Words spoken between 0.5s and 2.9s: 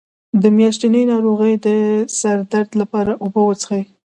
میاشتنۍ ناروغۍ د سر درد